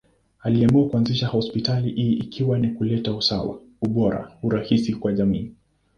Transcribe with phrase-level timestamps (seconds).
[0.39, 5.51] Aliamua kuanzisha hospitali hii ikiwa ni kuleta usawa, ubora, urahisi kwa jamii.